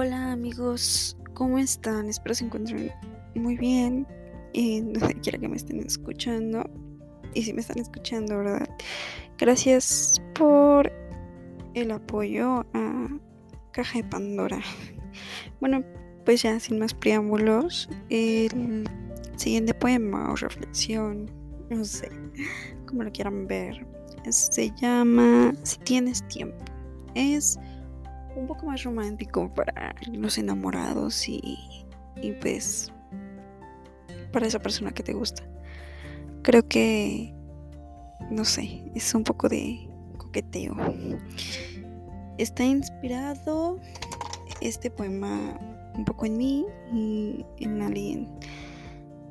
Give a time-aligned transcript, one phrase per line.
[0.00, 2.08] Hola amigos, ¿cómo están?
[2.08, 2.92] Espero se encuentren
[3.34, 4.06] muy bien
[4.52, 6.62] en donde quiera que me estén escuchando.
[7.34, 8.68] Y si me están escuchando, ¿verdad?
[9.38, 10.92] Gracias por
[11.74, 13.08] el apoyo a
[13.72, 14.60] Caja de Pandora.
[15.60, 15.82] Bueno,
[16.24, 18.88] pues ya sin más preámbulos, el
[19.34, 21.28] siguiente poema o reflexión,
[21.70, 22.08] no sé,
[22.86, 23.84] como lo quieran ver,
[24.28, 26.64] se llama Si tienes tiempo.
[27.16, 27.58] Es
[28.38, 32.92] un poco más romántico para los enamorados y, y pues
[34.32, 35.42] para esa persona que te gusta.
[36.42, 37.34] Creo que,
[38.30, 40.76] no sé, es un poco de coqueteo.
[42.38, 43.78] Está inspirado
[44.60, 45.58] este poema
[45.94, 48.28] un poco en mí y en alguien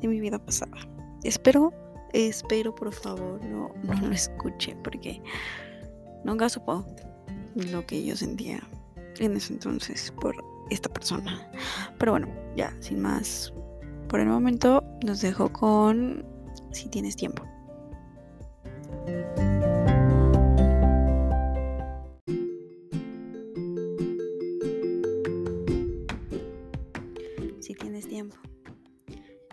[0.00, 0.76] de mi vida pasada.
[1.22, 1.72] Espero,
[2.12, 5.22] espero por favor no, no lo escuche porque
[6.24, 6.84] nunca supo
[7.54, 8.60] lo que yo sentía
[9.18, 10.36] en ese entonces por
[10.70, 11.50] esta persona.
[11.98, 13.52] Pero bueno, ya, sin más.
[14.08, 16.24] Por el momento nos dejo con
[16.72, 17.44] si tienes tiempo.
[27.60, 28.36] Si tienes tiempo.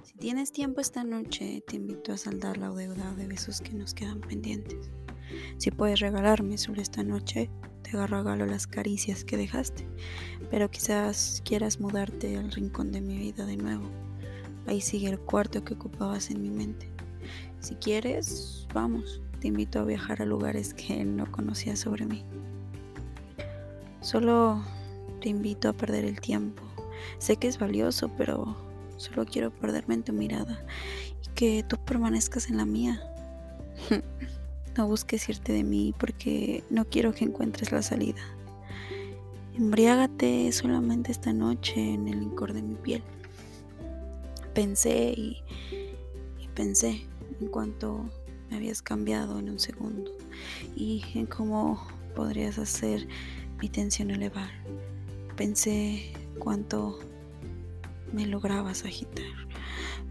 [0.03, 3.93] Si tienes tiempo esta noche, te invito a saldar la deuda de besos que nos
[3.93, 4.91] quedan pendientes.
[5.57, 7.49] Si puedes regalarme solo esta noche,
[7.81, 9.87] te regalo las caricias que dejaste,
[10.49, 13.85] pero quizás quieras mudarte al rincón de mi vida de nuevo.
[14.67, 16.89] Ahí sigue el cuarto que ocupabas en mi mente.
[17.59, 22.23] Si quieres, vamos, te invito a viajar a lugares que no conocías sobre mí.
[24.01, 24.63] Solo
[25.21, 26.63] te invito a perder el tiempo.
[27.19, 28.55] Sé que es valioso, pero
[28.97, 30.65] solo quiero perderme en tu mirada
[31.23, 33.01] y que tú permanezcas en la mía.
[34.75, 38.21] No busques irte de mí porque no quiero que encuentres la salida.
[39.55, 43.03] Embriágate solamente esta noche en el licor de mi piel.
[44.55, 45.43] Pensé y,
[46.41, 47.05] y pensé
[47.39, 48.09] en cuánto
[48.49, 50.11] me habías cambiado en un segundo
[50.75, 53.07] y en cómo podrías hacer
[53.61, 54.49] mi tensión elevar.
[55.35, 56.97] Pensé cuánto
[58.11, 59.25] me lograbas agitar.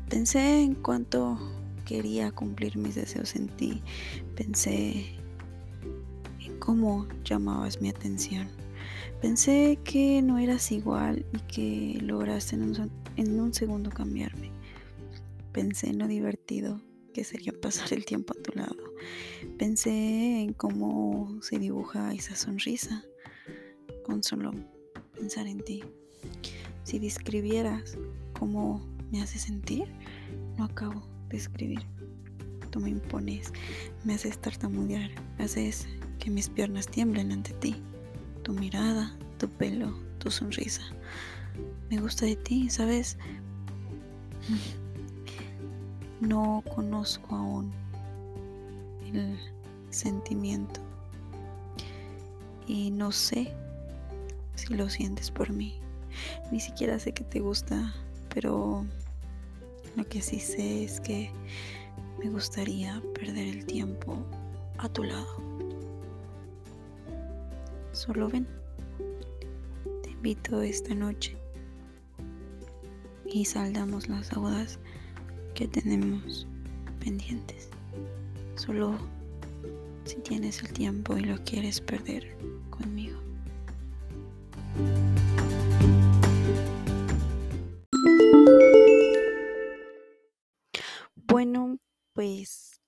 [0.09, 1.39] Pensé en cuánto
[1.85, 3.83] quería cumplir mis deseos en ti,
[4.37, 5.17] pensé
[6.41, 8.49] en cómo llamabas mi atención.
[9.21, 14.51] Pensé que no eras igual y que lograste en un, segundo cambiarme.
[15.53, 16.81] Pensé en lo divertido
[17.15, 18.77] que sería pasar el tiempo a tu lado.
[19.59, 23.05] Pensé en cómo se dibuja esa sonrisa
[24.05, 24.53] con solo
[25.15, 25.85] pensar en ti.
[26.83, 27.97] Si describieras
[28.37, 29.87] cómo me hace sentir,
[30.57, 31.81] no acabo escribir.
[32.71, 33.53] Tú me impones,
[34.05, 35.87] me haces tartamudear, haces
[36.19, 37.77] que mis piernas tiemblen ante ti.
[38.43, 40.83] Tu mirada, tu pelo, tu sonrisa.
[41.91, 43.19] Me gusta de ti, ¿sabes?
[46.21, 47.73] No conozco aún
[49.13, 49.37] el
[49.91, 50.81] sentimiento
[52.67, 53.53] y no sé
[54.55, 55.81] si lo sientes por mí.
[56.51, 57.95] Ni siquiera sé que te gusta,
[58.33, 58.87] pero
[59.97, 61.31] lo que sí sé es que
[62.19, 64.25] me gustaría perder el tiempo
[64.79, 65.37] a tu lado.
[67.93, 68.47] Solo ven.
[70.03, 71.37] Te invito esta noche
[73.27, 74.79] y saldamos las deudas
[75.55, 76.47] que tenemos
[77.01, 77.69] pendientes.
[78.55, 78.97] Solo
[80.05, 82.37] si tienes el tiempo y lo quieres perder
[82.71, 83.32] conmigo.
[91.33, 91.79] Bueno,
[92.13, 92.83] pues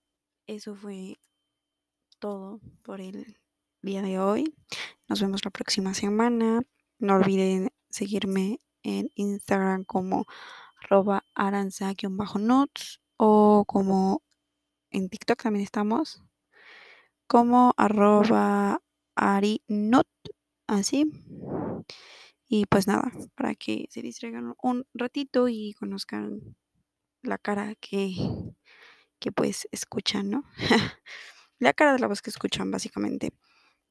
[0.46, 1.16] eso fue
[2.18, 3.38] todo por el
[3.80, 4.54] día de hoy.
[5.08, 6.60] Nos vemos la próxima semana.
[6.98, 10.26] No olviden seguirme en Instagram como
[10.76, 14.20] arroba aranza-notes o como
[14.90, 16.22] en TikTok también estamos
[17.26, 18.82] como arroba
[19.14, 20.06] arinot
[20.66, 21.10] así
[22.46, 26.54] y pues nada para que se distraigan un ratito y conozcan
[27.26, 28.14] la cara que,
[29.18, 30.44] que pues escuchan, ¿no?
[31.58, 33.32] la cara de la voz que escuchan básicamente.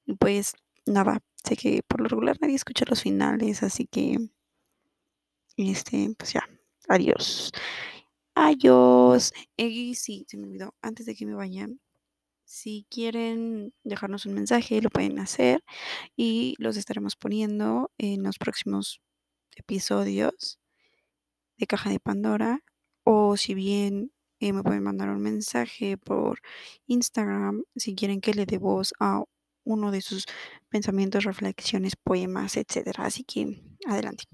[0.05, 0.53] Y pues
[0.85, 4.17] nada, sé que por lo regular nadie escucha los finales, así que
[5.57, 6.47] este, pues ya,
[6.87, 7.51] adiós.
[8.35, 9.33] Adiós.
[9.57, 11.79] Y sí, se me olvidó, antes de que me vayan,
[12.45, 15.63] si quieren dejarnos un mensaje, lo pueden hacer
[16.15, 19.01] y los estaremos poniendo en los próximos
[19.55, 20.59] episodios
[21.57, 22.63] de Caja de Pandora
[23.03, 26.39] o si bien eh, me pueden mandar un mensaje por
[26.87, 29.23] Instagram si quieren que le dé voz a
[29.65, 30.25] uno de sus
[30.69, 33.05] pensamientos, reflexiones, poemas, etcétera.
[33.05, 34.25] Así que adelante.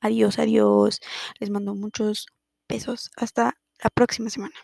[0.00, 1.00] Adiós, adiós.
[1.38, 2.26] Les mando muchos
[2.68, 3.10] besos.
[3.16, 4.54] Hasta la próxima semana.